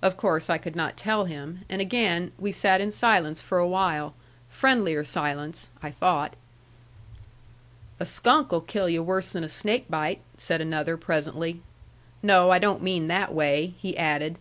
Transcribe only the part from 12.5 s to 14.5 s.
don't mean that way," he added.